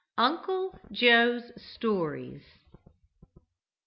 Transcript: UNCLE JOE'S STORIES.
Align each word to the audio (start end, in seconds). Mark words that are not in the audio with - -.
UNCLE 0.17 0.79
JOE'S 0.91 1.51
STORIES. 1.61 2.41